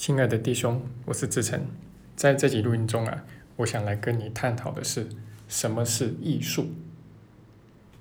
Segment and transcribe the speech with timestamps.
[0.00, 1.60] 亲爱的弟兄，我是志成，
[2.16, 3.22] 在这集录音中啊，
[3.56, 5.06] 我想来跟你探讨的是
[5.46, 6.68] 什么是艺术。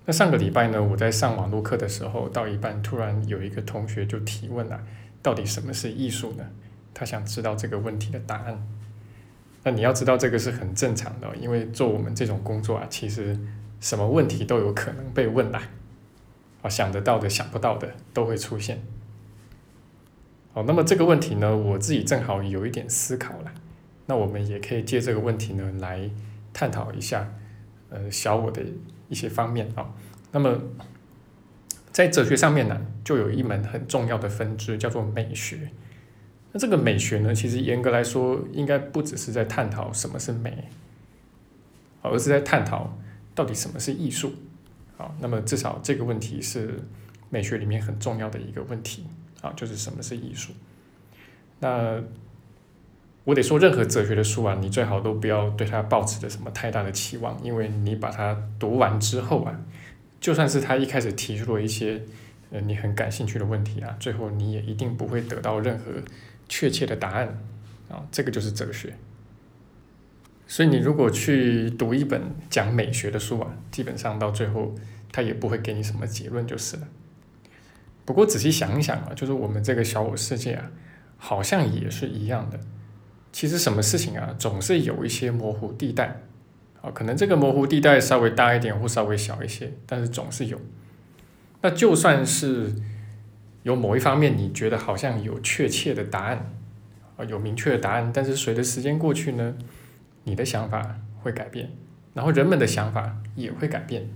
[0.05, 4.81] 那上个礼拜呢，我在上网络课的时候，到一半突然有一个同学就提问了，
[5.21, 6.45] 到底什么是艺术呢？
[6.93, 8.65] 他想知道这个问题的答案。
[9.65, 13.37] 那你要知道这个是很正常的，因为做我们这种工作啊，其实
[13.81, 15.63] 什么问题都有可能被问来，
[16.61, 18.81] 啊，想得到的、想不到的都会出现。
[20.59, 23.53] 好，那么这个问题呢，我自己正好有一点思考了，
[24.07, 26.11] 那我们也可以借这个问题呢来
[26.51, 27.31] 探讨一下，
[27.87, 28.61] 呃，小我的
[29.07, 29.89] 一些方面啊。
[30.33, 30.61] 那么
[31.93, 35.69] 在哲学上面呢，就有一门很重要的分支叫做美学。
[36.51, 40.65] 那这个美学呢，其实严格来说，应该不只是在探讨什么是美，
[42.01, 42.97] 而是在探讨
[43.33, 44.33] 到底什么是艺术。
[44.97, 46.81] 好，那么至少这个问题是
[47.29, 49.05] 美学里面很重要的一个问题。
[49.41, 50.51] 啊，就是什么是艺术？
[51.59, 52.01] 那
[53.25, 59.59] 我得说，任何哲学的书啊，你最好都不要对它抱持着什么太大的期望，因为你把它读完之后啊，
[60.19, 62.01] 就算是他一开始提出了一些
[62.51, 65.91] 呃你很感兴趣的问题啊，最后你也一定不会得到任何
[66.47, 67.39] 确切的答案
[67.89, 68.03] 啊。
[68.11, 68.93] 这个就是哲学。
[70.47, 74.73] 所以你如果去读一本讲美学的书啊，基本上到最后
[75.11, 76.87] 他也不会给你什么结论就是了。
[78.09, 80.71] 不过仔细想一想啊，就是我们这个小我世界啊，
[81.15, 82.59] 好像也是一样的。
[83.31, 86.19] 其实什么事情啊，总是有一些模糊地带
[86.81, 90.59] 啊，可能这个模糊地带稍微大一点或稍微小一些，但是总是有。
[91.61, 92.73] 那就算是
[93.61, 96.51] 有某一方面你觉得好像有确切的答案
[97.15, 99.55] 啊，有明确的答案，但是随着时间过去呢，
[100.23, 101.69] 你的想法会改变，
[102.15, 104.09] 然后人们的想法也会改变。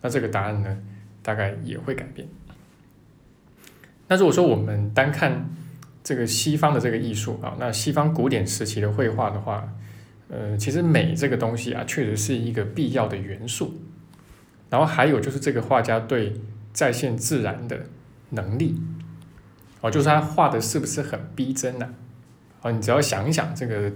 [0.00, 0.78] 那这个答案呢，
[1.24, 2.28] 大概也会改变。
[4.12, 5.48] 那如果说我们单看
[6.04, 9.66] 这个西方的这个艺术啊，那西方古典时期的绘画的话，
[10.28, 13.80] 呃，其实美这个东西啊，确实是一个必要的元素。
[14.68, 16.34] 然后还有就是这个画家对
[16.74, 17.86] 再现自然的
[18.28, 18.78] 能力，
[19.80, 21.94] 哦，就是他画的是不是很逼真呢？
[22.60, 23.90] 啊，你只要想一想这个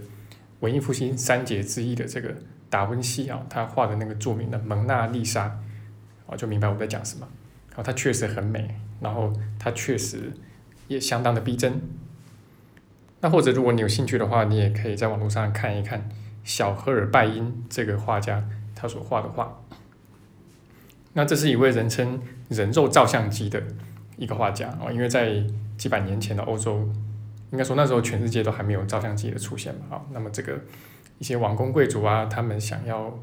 [0.61, 2.35] 文艺复兴三杰之一的这个
[2.71, 5.59] 达芬奇啊，他画的那个著名的蒙娜丽莎，
[6.25, 7.29] 哦，就明白我在讲什么。
[7.75, 8.81] 哦，它确实很美。
[9.01, 10.33] 然后它确实
[10.89, 11.81] 也相当的逼真。
[13.21, 16.09] 那或者如果你有兴趣的话，你也可以在网络上看一看
[16.45, 19.63] 小赫尔拜因这个画家他所画的画。
[21.15, 22.21] 那这是一位人称
[22.51, 23.63] “人肉照相机”的
[24.19, 25.43] 一个画家啊，因为在
[25.79, 26.87] 几百年前的欧洲，
[27.51, 30.03] 应该说那时候全世界都还没有照相机的出现嘛啊。
[30.13, 30.61] 那么这个
[31.19, 33.19] 一些王公贵族啊，他们想要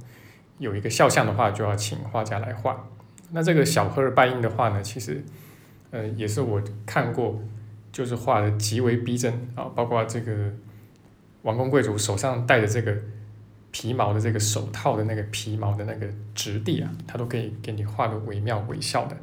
[0.58, 2.90] 有一个肖像的话，就要请画家来画。
[3.30, 5.24] 那这个小赫尔拜因的画呢，其实。
[5.94, 7.40] 呃，也是我看过，
[7.92, 10.52] 就是画的极为逼真啊，包括这个
[11.44, 12.98] 王公贵族手上戴的这个
[13.70, 19.16] 皮毛的这个手套的那个皮毛的那个质地啊，他都可以给你画的惟妙惟肖的。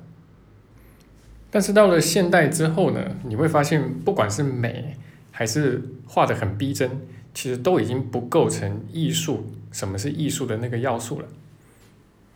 [1.51, 4.97] 但是到了现代之后呢，你会发现，不管是美
[5.33, 6.89] 还是画的很逼真，
[7.35, 9.53] 其实都已经不构成艺术。
[9.73, 11.27] 什么是艺术的那个要素了？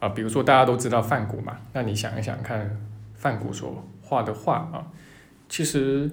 [0.01, 2.77] 啊，比如说大家都知道梵谷嘛，那你想一想看，
[3.15, 4.93] 梵谷所画的画啊，
[5.49, 6.11] 其实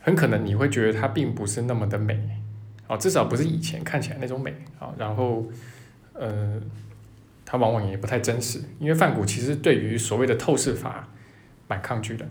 [0.00, 2.40] 很可能你会觉得它并不是那么的美，
[2.86, 4.94] 啊，至少不是以前看起来那种美啊。
[4.96, 5.44] 然后，
[6.12, 6.60] 呃，
[7.44, 11.08] 它往往也不太真实，因为梵谷其实对于所谓的透视法
[11.66, 12.26] 蛮抗拒的，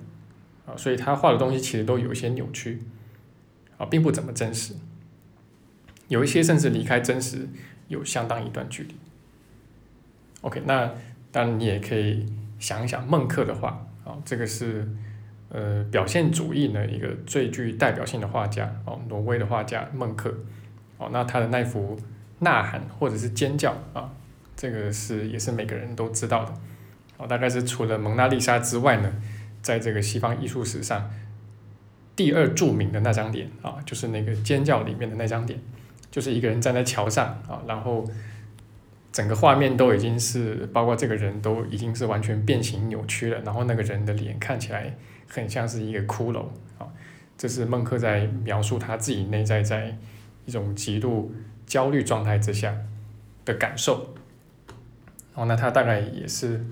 [0.65, 2.81] 啊，所以他画的东西其实都有一些扭曲，
[3.77, 4.73] 啊，并不怎么真实，
[6.07, 7.47] 有一些甚至离开真实
[7.87, 8.95] 有相当一段距离。
[10.41, 10.91] OK，那
[11.31, 12.25] 当然你也可以
[12.57, 13.87] 想一想孟克的画。
[14.11, 14.85] 啊，这个是
[15.49, 20.33] 呃表现主义的一个最具代表性的画家哦，挪威的画家孟克
[20.97, 21.95] 哦，那他的那幅
[22.39, 24.11] 《呐喊》或者是尖叫啊，
[24.55, 26.53] 这个是也是每个人都知道的
[27.17, 29.13] 哦，大概是除了蒙娜丽莎之外呢，
[29.61, 31.09] 在这个西方艺术史上
[32.15, 35.57] 第二著名的那张脸啊，就是那个尖叫里面的那张脸，
[36.11, 38.05] 就是一个人站在桥上啊，然后。
[39.11, 44.95] 整个画面都已经是，包括这个人都已经是完全变形扭曲了，然后那个人的脸看起来
[45.27, 46.45] 很像是一个骷髅
[46.77, 46.87] 啊。
[47.37, 49.97] 这是孟克在描述他自己内在在
[50.45, 51.33] 一种极度
[51.65, 52.73] 焦虑状态之下
[53.43, 54.13] 的感受。
[55.33, 56.65] 哦，那他大概也是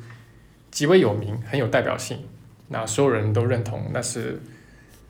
[0.72, 2.20] 极为有名，很有代表性，
[2.70, 4.40] 那所有人都认同那是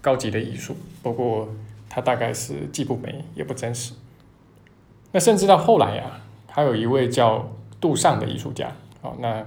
[0.01, 0.75] 高级的艺术。
[1.03, 1.53] 不过
[1.87, 3.93] 他大概是既不美也不真实。
[5.11, 6.21] 那甚至到后来呀。
[6.59, 9.45] 还有一位叫杜尚的艺术家，哦，那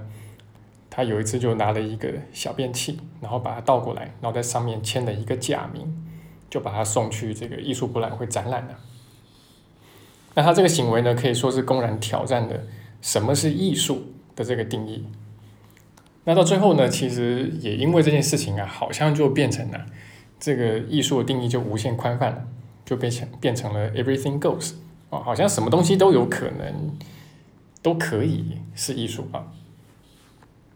[0.89, 5.95] 他有一次就拿了一个小便器，然后把它倒过来，然后在上面签了一个假名，
[6.49, 8.79] 就把他送去这个艺术博览会展览了。
[10.33, 12.63] 那他这个行为呢，可以说是公然挑战的
[12.99, 15.05] 什么是艺术的这个定义。
[16.23, 19.85] 那到最后呢，其实也因为这件事情啊，好像就变成了
[20.39, 22.47] 这个艺术的定义就无限宽泛了，
[22.83, 24.73] 就变成变成了 everything goes
[25.13, 26.97] 啊，好像什么东西都有可能
[27.81, 29.47] 都可以是艺术啊。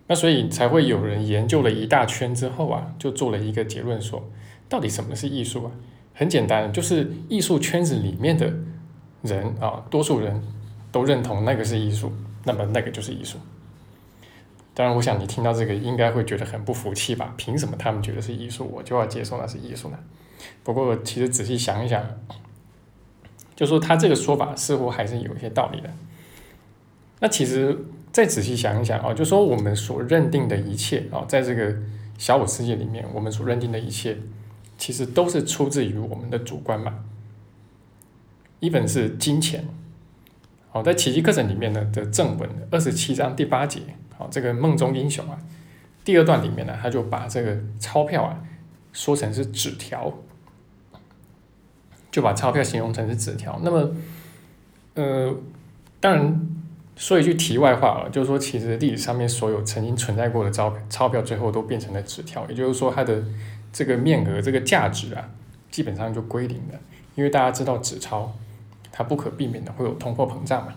[0.08, 4.24] 那所以才会有人研究了一大圈之后啊，就做了一个结论说，
[4.70, 5.72] 到底什么是艺术啊？
[6.14, 8.54] 很简单，就是艺术圈子里面的
[9.22, 10.42] 人啊，多数人
[10.92, 12.12] 都认同那个是艺术，
[12.46, 13.38] 那么那个就是艺术。
[14.74, 17.34] 当然，我想你听到这个应该会觉得很不服气吧？
[17.36, 19.98] 凭什么他们觉得是艺术，我就要接受那是艺术呢？
[20.64, 22.04] 不过，其实仔细想一想，
[23.58, 25.90] 就说他这个说法似乎还是有一些道理的。
[27.20, 27.76] 那其实
[28.12, 31.76] 再仔细想一想啊，就说我们所认定的一切啊，在这个
[32.20, 34.16] 小我世界里面，我们所认定的一切，
[34.78, 37.04] 其实都是出自于我们的主观嘛。
[38.60, 39.68] 一本是金钱，
[40.70, 43.82] 好，在奇迹课程里面呢的正文二十七章第八节。
[44.16, 45.40] 好，这个梦中英雄啊，
[46.04, 48.40] 第二段里面呢，他就把这个钞票啊
[48.94, 50.14] 说成是纸条，
[52.12, 53.60] 就把钞票形容成是纸条。
[53.64, 53.92] 那么，
[54.96, 55.36] 呃，
[56.00, 56.48] 当然
[56.96, 63.24] 说一句题外话了，就是说，其实历史上面所有曾经存在过的钞钞票，最后都变成了纸条，也就是说，它的
[63.72, 65.30] 这个面额、这个价值啊，
[65.70, 66.80] 基本上就归零了。
[67.16, 68.36] 因为大家知道纸钞，
[68.92, 70.74] 它不可避免的会有通货膨胀嘛。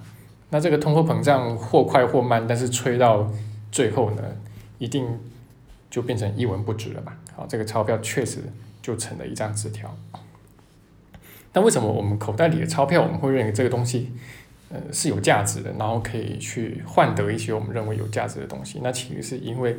[0.51, 3.31] 那这个通货膨胀或快或慢，但是吹到
[3.71, 4.23] 最后呢，
[4.79, 5.07] 一定
[5.89, 7.13] 就变成一文不值了嘛。
[7.35, 8.41] 好，这个钞票确实
[8.83, 9.95] 就成了一张纸条。
[11.53, 14.13] 那为什么我们口袋里的钞票，我们会认为这个东西，
[14.69, 18.81] 呃，是有价值的，然后可以去换得一些我们认为有价值的东西？
[18.83, 19.77] 那其实是因为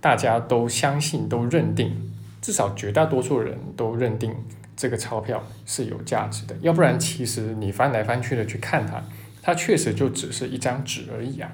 [0.00, 1.94] 大家都相信、都认定，
[2.40, 4.34] 至少绝大多数人都认定
[4.76, 6.56] 这个钞票是有价值的。
[6.60, 9.02] 要不然，其实你翻来翻去的去看它。
[9.40, 11.50] 它确实就只是一张纸而已啊。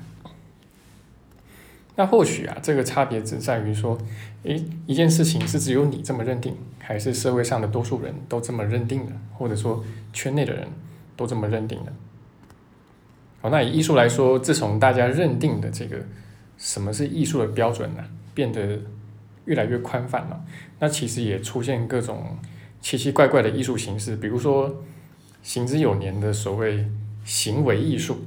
[1.96, 3.96] 那或许啊，这个差别只在于说，
[4.43, 10.67] 诶，一件事情是只有你这么认定，还是社会上的多数人都这么认定的，或者说圈内的人
[11.17, 11.93] 都这么认定的。
[13.41, 15.99] 好，那以艺术来说，自从大家认定的这个
[16.58, 18.05] 什么是艺术的标准呢，
[18.35, 18.81] 变得
[19.44, 20.44] 越来越宽泛了，
[20.81, 22.38] 那其实也出现各种
[22.81, 24.82] 奇奇怪怪的艺术形式，比如说
[25.43, 26.87] 行之有年的所谓。
[27.26, 28.19] 行为艺术，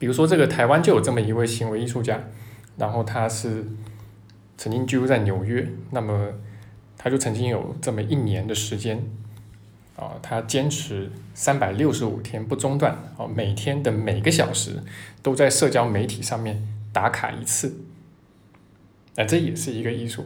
[0.00, 2.18] 比如说这个台湾就有这么一位行为艺术家，
[2.78, 3.66] 然后他是
[4.56, 6.32] 曾经居住在纽约，那么
[6.96, 9.04] 他就曾经有这么一年的时间，
[9.96, 14.82] 啊，他坚持三百六十五天不中断，啊，每天的每个小时
[15.22, 17.76] 都在社交媒体上面打卡一次，
[19.16, 20.24] 那这也是一个艺术，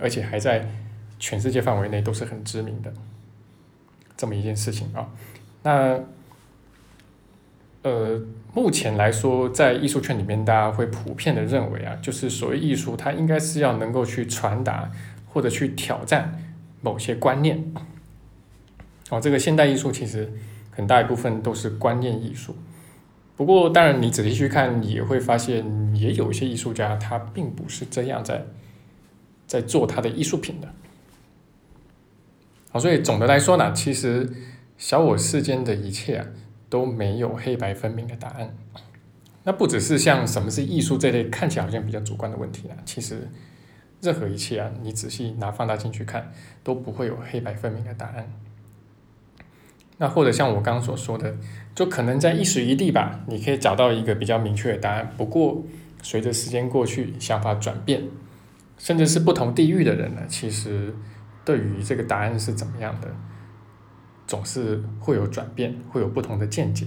[0.00, 0.68] 而且还在
[1.18, 2.94] 全世界范围内都是很知名的
[4.16, 5.10] 这么一件事情啊，
[5.64, 5.98] 那。
[7.88, 8.20] 呃，
[8.52, 14.90] 目前来说，在艺术圈里面，大家会普遍的认为啊，就是所谓艺术，它应该是要能够去传达
[15.26, 16.38] 或者去挑战
[16.82, 17.72] 某些观念。
[19.08, 20.30] 哦，这个现代艺术其实
[20.70, 22.54] 很大一部分都是观念艺术。
[23.38, 25.64] 不过，当然你仔细去看，也会发现，
[25.96, 28.44] 也有一些艺术家他并不是这样在
[29.46, 30.68] 在做他的艺术品的。
[32.70, 34.30] 好，所以总的来说呢，其实
[34.76, 36.26] 小我世间的一切啊。
[36.68, 38.54] 都没有黑白分明的答案。
[39.44, 43.28] 那不只是像什么是艺术这类看起来好像比较主观的问题啊，其实
[44.02, 46.30] 任何一切啊，你仔细拿放大镜去看，
[46.62, 48.30] 都不会有黑白分明的答案。
[49.96, 51.34] 那或者像我刚刚所说的，
[51.74, 55.10] 就可能在一时一地吧，你可以找到一个比较明确的答案。
[55.16, 55.64] 不过
[56.02, 58.04] 随着时间过去，想法转变，
[58.76, 60.94] 甚至是不同地域的人呢，其实
[61.44, 63.08] 对于这个答案是怎么样的？
[64.28, 66.86] 总是会有转变，会有不同的见解，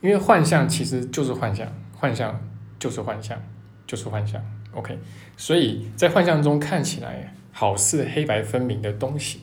[0.00, 2.38] 因为幻象其实就是幻象，幻象
[2.80, 3.40] 就是幻象，
[3.86, 4.42] 就是幻象。
[4.72, 4.98] OK，
[5.36, 9.42] 所以在幻象中看起来好似黑白分明的东西，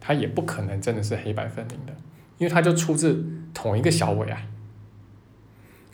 [0.00, 1.94] 它也不可能真的是黑白分明的，
[2.38, 3.24] 因为它就出自
[3.54, 4.42] 同一个小我啊。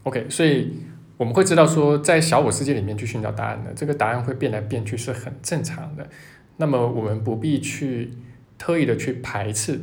[0.05, 0.79] OK，所以
[1.19, 6.09] 我们会知道说，在小我世界里面去寻找答案的，这个答案会变来变去是很正常的。
[6.57, 8.15] 那么我们不必去。
[8.61, 9.81] 特意的去排斥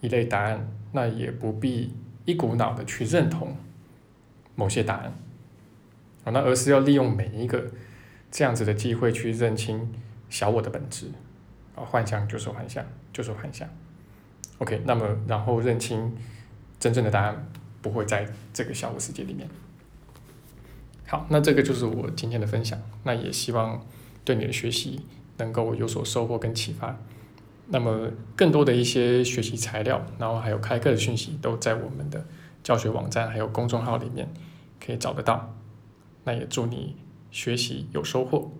[0.00, 1.94] 一类答案，那也不必
[2.24, 3.56] 一股脑的去认同
[4.56, 5.12] 某些答案，
[6.24, 7.70] 啊，那而是要利用每一个
[8.28, 9.94] 这样子的机会去认清
[10.28, 11.06] 小我的本质，
[11.76, 13.68] 啊，幻象就是幻象，就是幻象
[14.58, 16.12] ，OK，那么然后认清
[16.80, 17.48] 真正的答案
[17.80, 19.48] 不会在这个小我世界里面。
[21.06, 23.86] 好，那这个就是我今天的分享，那也希望
[24.24, 25.06] 对你的学习
[25.36, 26.98] 能够有所收获跟启发。
[27.70, 32.26] 那么更多的一些学习材料，然后还有开课的讯息，都在我们的
[32.62, 34.32] 教学网站还有公众号里面
[34.84, 35.54] 可以找得到。
[36.24, 36.96] 那也祝你
[37.30, 38.50] 学习有收获。